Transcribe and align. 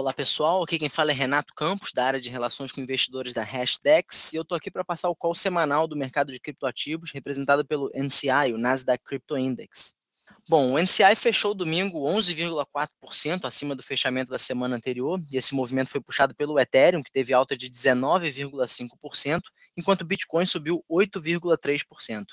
Olá 0.00 0.14
pessoal, 0.14 0.62
aqui 0.62 0.78
quem 0.78 0.88
fala 0.88 1.10
é 1.10 1.14
Renato 1.14 1.52
Campos, 1.54 1.92
da 1.92 2.02
área 2.02 2.18
de 2.18 2.30
relações 2.30 2.72
com 2.72 2.80
investidores 2.80 3.34
da 3.34 3.42
Hashdex, 3.42 4.32
e 4.32 4.36
eu 4.36 4.40
estou 4.40 4.56
aqui 4.56 4.70
para 4.70 4.82
passar 4.82 5.10
o 5.10 5.14
call 5.14 5.34
semanal 5.34 5.86
do 5.86 5.94
mercado 5.94 6.32
de 6.32 6.40
criptoativos, 6.40 7.12
representado 7.12 7.66
pelo 7.66 7.90
NCI, 7.94 8.54
o 8.54 8.56
Nasdaq 8.56 9.04
Crypto 9.04 9.36
Index. 9.36 9.94
Bom, 10.48 10.72
o 10.72 10.78
NCI 10.78 11.14
fechou 11.14 11.52
domingo 11.52 12.00
11,4% 12.10 13.44
acima 13.44 13.76
do 13.76 13.82
fechamento 13.82 14.30
da 14.30 14.38
semana 14.38 14.74
anterior, 14.74 15.20
e 15.30 15.36
esse 15.36 15.54
movimento 15.54 15.90
foi 15.90 16.00
puxado 16.00 16.34
pelo 16.34 16.58
Ethereum, 16.58 17.02
que 17.02 17.12
teve 17.12 17.34
alta 17.34 17.54
de 17.54 17.68
19,5%, 17.68 19.42
enquanto 19.76 20.00
o 20.00 20.06
Bitcoin 20.06 20.46
subiu 20.46 20.82
8,3%. 20.90 22.24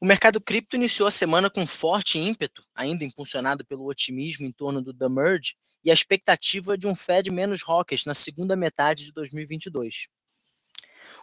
O 0.00 0.06
mercado 0.06 0.40
cripto 0.40 0.74
iniciou 0.74 1.06
a 1.06 1.10
semana 1.10 1.50
com 1.50 1.66
forte 1.66 2.18
ímpeto, 2.18 2.62
ainda 2.74 3.04
impulsionado 3.04 3.62
pelo 3.66 3.84
otimismo 3.84 4.46
em 4.46 4.52
torno 4.52 4.80
do 4.80 4.94
The 4.94 5.06
Merge, 5.06 5.54
e 5.84 5.90
a 5.90 5.94
expectativa 5.94 6.76
de 6.76 6.86
um 6.86 6.94
Fed 6.94 7.30
menos 7.30 7.62
hawkish 7.66 8.04
na 8.04 8.14
segunda 8.14 8.54
metade 8.56 9.04
de 9.04 9.12
2022. 9.12 10.08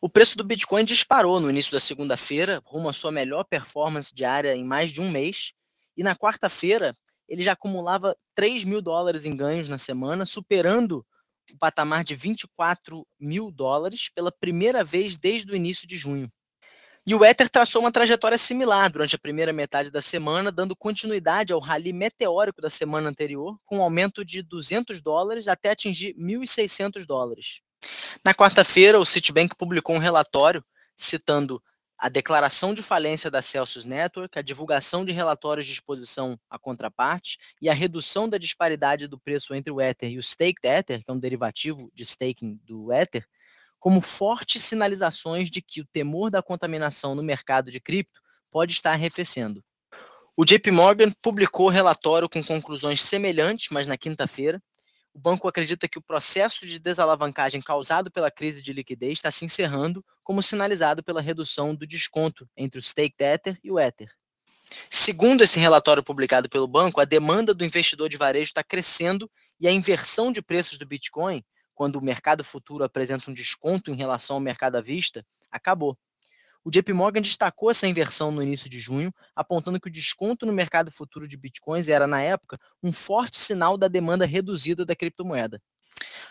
O 0.00 0.08
preço 0.08 0.36
do 0.36 0.44
Bitcoin 0.44 0.84
disparou 0.84 1.40
no 1.40 1.48
início 1.48 1.72
da 1.72 1.80
segunda-feira, 1.80 2.60
rumo 2.64 2.88
à 2.88 2.92
sua 2.92 3.12
melhor 3.12 3.44
performance 3.44 4.14
diária 4.14 4.54
em 4.54 4.64
mais 4.64 4.90
de 4.90 5.00
um 5.00 5.10
mês, 5.10 5.52
e 5.96 6.02
na 6.02 6.14
quarta-feira 6.14 6.94
ele 7.28 7.42
já 7.42 7.52
acumulava 7.52 8.16
3 8.34 8.64
mil 8.64 8.80
dólares 8.80 9.24
em 9.24 9.36
ganhos 9.36 9.68
na 9.68 9.78
semana, 9.78 10.24
superando 10.24 11.04
o 11.52 11.58
patamar 11.58 12.04
de 12.04 12.14
24 12.14 13.06
mil 13.18 13.50
dólares 13.50 14.10
pela 14.14 14.32
primeira 14.32 14.84
vez 14.84 15.16
desde 15.16 15.50
o 15.50 15.56
início 15.56 15.86
de 15.86 15.96
junho. 15.96 16.30
E 17.08 17.14
o 17.14 17.24
Ether 17.24 17.48
traçou 17.48 17.82
uma 17.82 17.92
trajetória 17.92 18.36
similar 18.36 18.90
durante 18.90 19.14
a 19.14 19.18
primeira 19.18 19.52
metade 19.52 19.92
da 19.92 20.02
semana, 20.02 20.50
dando 20.50 20.74
continuidade 20.74 21.52
ao 21.52 21.60
rally 21.60 21.92
meteórico 21.92 22.60
da 22.60 22.68
semana 22.68 23.08
anterior, 23.08 23.56
com 23.64 23.78
um 23.78 23.82
aumento 23.82 24.24
de 24.24 24.42
200 24.42 25.00
dólares 25.00 25.46
até 25.46 25.70
atingir 25.70 26.14
1.600 26.14 27.06
dólares. 27.06 27.60
Na 28.24 28.34
quarta-feira, 28.34 28.98
o 28.98 29.04
Citibank 29.04 29.54
publicou 29.54 29.94
um 29.94 30.00
relatório 30.00 30.64
citando 30.96 31.62
a 31.96 32.08
declaração 32.08 32.74
de 32.74 32.82
falência 32.82 33.30
da 33.30 33.40
Celsius 33.40 33.84
Network, 33.84 34.36
a 34.36 34.42
divulgação 34.42 35.04
de 35.04 35.12
relatórios 35.12 35.64
de 35.64 35.74
exposição 35.74 36.36
à 36.50 36.58
contraparte 36.58 37.38
e 37.62 37.70
a 37.70 37.72
redução 37.72 38.28
da 38.28 38.36
disparidade 38.36 39.06
do 39.06 39.16
preço 39.16 39.54
entre 39.54 39.72
o 39.72 39.80
Ether 39.80 40.10
e 40.10 40.18
o 40.18 40.22
Staked 40.22 40.66
Ether, 40.66 41.04
que 41.04 41.10
é 41.10 41.14
um 41.14 41.20
derivativo 41.20 41.88
de 41.94 42.02
staking 42.02 42.60
do 42.64 42.92
Ether, 42.92 43.24
como 43.78 44.00
fortes 44.00 44.62
sinalizações 44.62 45.50
de 45.50 45.60
que 45.62 45.80
o 45.80 45.86
temor 45.86 46.30
da 46.30 46.42
contaminação 46.42 47.14
no 47.14 47.22
mercado 47.22 47.70
de 47.70 47.80
cripto 47.80 48.20
pode 48.50 48.72
estar 48.72 48.92
arrefecendo. 48.92 49.62
O 50.36 50.44
JP 50.44 50.70
Morgan 50.70 51.12
publicou 51.22 51.68
relatório 51.68 52.28
com 52.28 52.42
conclusões 52.42 53.00
semelhantes, 53.00 53.68
mas 53.70 53.88
na 53.88 53.96
quinta-feira. 53.96 54.62
O 55.14 55.18
banco 55.18 55.48
acredita 55.48 55.88
que 55.88 55.98
o 55.98 56.02
processo 56.02 56.66
de 56.66 56.78
desalavancagem 56.78 57.62
causado 57.62 58.10
pela 58.10 58.30
crise 58.30 58.60
de 58.60 58.70
liquidez 58.70 59.14
está 59.14 59.30
se 59.30 59.46
encerrando, 59.46 60.04
como 60.22 60.42
sinalizado 60.42 61.02
pela 61.02 61.22
redução 61.22 61.74
do 61.74 61.86
desconto 61.86 62.46
entre 62.54 62.78
o 62.78 62.82
Staked 62.82 63.16
Ether 63.18 63.58
e 63.64 63.70
o 63.70 63.80
Ether. 63.80 64.10
Segundo 64.90 65.42
esse 65.42 65.58
relatório 65.58 66.02
publicado 66.02 66.50
pelo 66.50 66.66
banco, 66.66 67.00
a 67.00 67.06
demanda 67.06 67.54
do 67.54 67.64
investidor 67.64 68.10
de 68.10 68.18
varejo 68.18 68.50
está 68.50 68.62
crescendo 68.62 69.30
e 69.58 69.66
a 69.66 69.72
inversão 69.72 70.30
de 70.30 70.42
preços 70.42 70.78
do 70.78 70.84
Bitcoin 70.84 71.42
quando 71.76 71.96
o 71.96 72.02
mercado 72.02 72.42
futuro 72.42 72.82
apresenta 72.82 73.30
um 73.30 73.34
desconto 73.34 73.90
em 73.90 73.94
relação 73.94 74.36
ao 74.36 74.40
mercado 74.40 74.76
à 74.76 74.80
vista, 74.80 75.24
acabou. 75.50 75.96
O 76.64 76.70
JP 76.70 76.92
Morgan 76.94 77.20
destacou 77.20 77.70
essa 77.70 77.86
inversão 77.86 78.32
no 78.32 78.42
início 78.42 78.68
de 78.68 78.80
junho, 78.80 79.14
apontando 79.36 79.78
que 79.78 79.86
o 79.86 79.92
desconto 79.92 80.44
no 80.44 80.52
mercado 80.52 80.90
futuro 80.90 81.28
de 81.28 81.36
bitcoins 81.36 81.86
era, 81.86 82.08
na 82.08 82.20
época, 82.20 82.58
um 82.82 82.90
forte 82.90 83.36
sinal 83.36 83.76
da 83.76 83.86
demanda 83.86 84.26
reduzida 84.26 84.84
da 84.84 84.96
criptomoeda. 84.96 85.62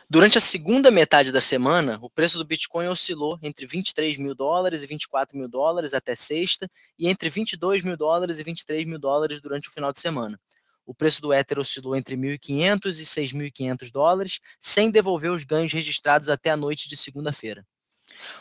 Durante 0.10 0.38
a 0.38 0.42
segunda 0.42 0.92
metade 0.92 1.32
da 1.32 1.40
semana, 1.40 1.98
o 2.02 2.10
preço 2.10 2.38
do 2.38 2.46
Bitcoin 2.46 2.88
oscilou 2.88 3.40
entre 3.42 3.66
23 3.66 4.18
mil 4.18 4.36
dólares 4.36 4.84
e 4.84 4.88
24 4.88 5.38
mil 5.38 5.48
dólares 5.48 5.94
até 5.94 6.16
sexta, 6.16 6.70
e 6.98 7.08
entre 7.08 7.30
22 7.30 7.84
mil 7.84 7.96
dólares 7.96 8.40
e 8.40 8.44
23 8.44 8.86
mil 8.86 9.00
dólares 9.00 9.40
durante 9.42 9.70
o 9.70 9.72
final 9.72 9.92
de 9.92 10.00
semana. 10.00 10.40
O 10.86 10.94
preço 10.94 11.22
do 11.22 11.34
Ether 11.34 11.60
oscilou 11.60 11.96
entre 11.96 12.16
1.500 12.16 13.00
e 13.00 13.06
6.500 13.06 13.92
dólares, 13.92 14.40
sem 14.60 14.92
devolver 14.92 15.32
os 15.32 15.44
ganhos 15.44 15.74
registrados 15.74 16.30
até 16.30 16.52
a 16.52 16.58
noite 16.58 16.88
de 16.88 16.96
segunda-feira. 16.96 17.66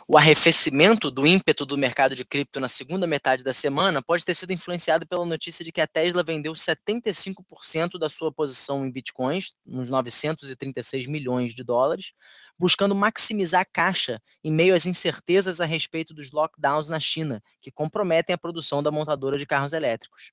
O 0.07 0.17
arrefecimento 0.17 1.11
do 1.11 1.27
ímpeto 1.27 1.65
do 1.65 1.77
mercado 1.77 2.15
de 2.15 2.25
cripto 2.25 2.61
na 2.61 2.69
segunda 2.69 3.07
metade 3.07 3.43
da 3.43 3.55
semana 3.55 4.03
pode 4.03 4.25
ter 4.25 4.35
sido 4.35 4.53
influenciado 4.53 5.07
pela 5.07 5.25
notícia 5.25 5.65
de 5.65 5.73
que 5.73 5.81
a 5.81 5.87
Tesla 5.87 6.23
vendeu 6.23 6.53
75% 6.53 7.99
da 7.99 8.09
sua 8.09 8.31
posição 8.31 8.87
em 8.87 8.91
bitcoins, 8.91 9.53
uns 9.67 9.89
936 9.89 11.07
milhões 11.07 11.55
de 11.55 11.65
dólares, 11.65 12.13
buscando 12.59 12.95
maximizar 12.95 13.63
a 13.63 13.65
caixa 13.65 14.21
em 14.43 14.53
meio 14.53 14.75
às 14.75 14.87
incertezas 14.87 15.61
a 15.61 15.65
respeito 15.65 16.15
dos 16.15 16.31
lockdowns 16.31 16.89
na 16.89 17.01
China, 17.01 17.43
que 17.61 17.71
comprometem 17.71 18.35
a 18.35 18.39
produção 18.39 18.83
da 18.83 18.91
montadora 18.91 19.39
de 19.39 19.47
carros 19.47 19.73
elétricos. 19.73 20.33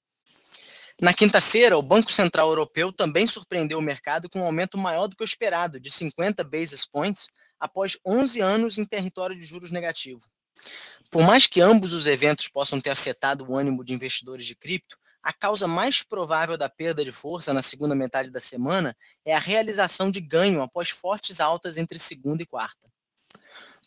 Na 0.99 1.13
quinta-feira, 1.13 1.77
o 1.77 1.81
Banco 1.81 2.11
Central 2.11 2.49
Europeu 2.49 2.91
também 2.91 3.25
surpreendeu 3.27 3.77
o 3.77 3.81
mercado 3.81 4.29
com 4.29 4.41
um 4.41 4.45
aumento 4.45 4.77
maior 4.77 5.07
do 5.07 5.15
que 5.15 5.23
o 5.23 5.25
esperado, 5.25 5.79
de 5.79 5.91
50 5.91 6.43
basis 6.43 6.85
points, 6.85 7.29
após 7.59 7.97
11 8.05 8.41
anos 8.41 8.77
em 8.77 8.85
território 8.85 9.35
de 9.35 9.45
juros 9.45 9.71
negativo. 9.71 10.21
Por 11.09 11.23
mais 11.23 11.47
que 11.47 11.61
ambos 11.61 11.93
os 11.93 12.07
eventos 12.07 12.47
possam 12.47 12.79
ter 12.79 12.89
afetado 12.89 13.45
o 13.49 13.57
ânimo 13.57 13.83
de 13.83 13.93
investidores 13.93 14.45
de 14.45 14.55
cripto, 14.55 14.97
a 15.23 15.31
causa 15.31 15.67
mais 15.67 16.01
provável 16.01 16.57
da 16.57 16.67
perda 16.67 17.05
de 17.05 17.11
força 17.11 17.53
na 17.53 17.61
segunda 17.61 17.93
metade 17.93 18.31
da 18.31 18.39
semana 18.39 18.95
é 19.23 19.35
a 19.35 19.39
realização 19.39 20.09
de 20.09 20.19
ganho 20.19 20.61
após 20.61 20.89
fortes 20.89 21.39
altas 21.39 21.77
entre 21.77 21.99
segunda 21.99 22.41
e 22.41 22.45
quarta. 22.45 22.89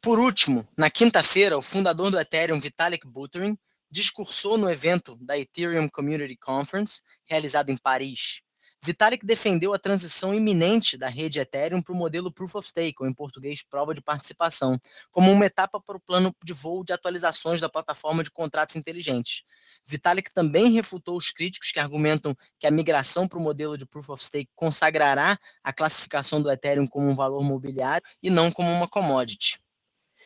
Por 0.01 0.21
último, 0.21 0.69
na 0.77 0.91
quinta-feira, 0.91 1.59
o 1.59 1.63
fundador 1.63 2.11
do 2.11 2.21
Ethereum, 2.21 2.61
Vitalik 2.61 3.07
Buterin, 3.07 3.59
discursou 3.94 4.59
no 4.59 4.69
evento 4.69 5.16
da 5.21 5.38
Ethereum 5.38 5.88
Community 5.88 6.37
Conference, 6.37 7.00
realizado 7.25 7.71
em 7.71 7.77
Paris. 7.77 8.41
Vitalik 8.82 9.25
defendeu 9.25 9.72
a 9.72 9.78
transição 9.78 10.34
iminente 10.34 10.99
da 10.99 11.09
rede 11.09 11.38
Ethereum 11.38 11.81
para 11.81 11.94
o 11.94 11.97
modelo 11.97 12.32
Proof 12.32 12.56
of 12.56 12.69
Stake, 12.69 12.97
ou 12.99 13.06
em 13.06 13.12
português, 13.15 13.62
prova 13.62 13.94
de 13.94 14.03
participação, 14.03 14.77
como 15.12 15.31
uma 15.31 15.47
etapa 15.47 15.81
para 15.81 15.97
o 15.97 16.00
plano 16.00 16.34
de 16.44 16.53
voo 16.53 16.82
de 16.82 16.93
atualizações 16.93 17.60
da 17.60 17.69
plataforma 17.69 18.25
de 18.25 18.32
contratos 18.32 18.75
inteligentes. 18.75 19.43
Vitalik 19.87 20.34
também 20.34 20.72
refutou 20.72 21.16
os 21.16 21.31
críticos 21.31 21.71
que 21.71 21.78
argumentam 21.78 22.37
que 22.59 22.66
a 22.66 22.72
migração 22.72 23.28
para 23.28 23.38
o 23.38 23.43
modelo 23.43 23.78
de 23.78 23.87
Proof 23.87 24.11
of 24.11 24.25
Stake 24.25 24.50
consagrará 24.56 25.38
a 25.62 25.72
classificação 25.72 26.43
do 26.43 26.50
Ethereum 26.50 26.88
como 26.88 27.09
um 27.09 27.15
valor 27.15 27.44
mobiliário 27.44 28.05
e 28.21 28.28
não 28.28 28.50
como 28.50 28.72
uma 28.72 28.88
commodity. 28.88 29.64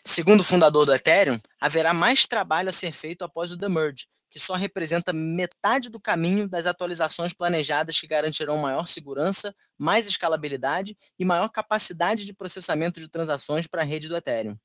Segundo 0.08 0.40
o 0.40 0.44
fundador 0.44 0.86
do 0.86 0.94
Ethereum, 0.94 1.38
haverá 1.60 1.92
mais 1.92 2.26
trabalho 2.26 2.70
a 2.70 2.72
ser 2.72 2.92
feito 2.92 3.26
após 3.26 3.52
o 3.52 3.58
The 3.58 3.68
Merge, 3.68 4.06
que 4.30 4.40
só 4.40 4.54
representa 4.54 5.12
metade 5.12 5.90
do 5.90 6.00
caminho 6.00 6.48
das 6.48 6.64
atualizações 6.64 7.34
planejadas 7.34 8.00
que 8.00 8.06
garantirão 8.06 8.56
maior 8.56 8.88
segurança, 8.88 9.54
mais 9.76 10.06
escalabilidade 10.06 10.96
e 11.18 11.26
maior 11.26 11.50
capacidade 11.50 12.24
de 12.24 12.32
processamento 12.32 12.98
de 12.98 13.06
transações 13.06 13.66
para 13.66 13.82
a 13.82 13.84
rede 13.84 14.08
do 14.08 14.16
Ethereum. 14.16 14.56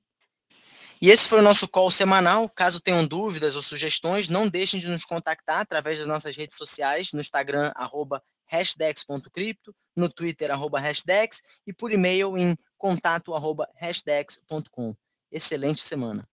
E 1.02 1.10
esse 1.10 1.28
foi 1.28 1.40
o 1.40 1.44
nosso 1.44 1.68
call 1.68 1.92
semanal. 1.92 2.48
Caso 2.48 2.80
tenham 2.80 3.06
dúvidas 3.06 3.58
ou 3.58 3.62
sugestões, 3.62 4.30
não 4.30 4.48
deixem 4.48 4.80
de 4.80 4.88
nos 4.88 5.04
contactar 5.04 5.60
através 5.60 6.00
das 6.00 6.08
nossas 6.08 6.38
redes 6.38 6.56
sociais, 6.56 7.12
no 7.12 7.20
Instagram, 7.20 7.70
arroba 7.76 8.24
hashdex.cripto, 8.46 9.76
no 9.94 10.10
Twitter, 10.10 10.50
arroba 10.52 10.80
hashdex, 10.80 11.42
e 11.68 11.74
por 11.74 11.92
e-mail 11.92 12.38
em 12.38 12.58
contato, 12.78 13.36
arroba 13.36 13.68
hashdex.com. 13.76 14.96
Excelente 15.34 15.82
semana. 15.82 16.26